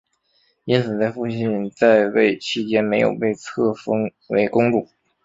[0.65, 4.89] 因此在父亲在位期间没有被册封为公主。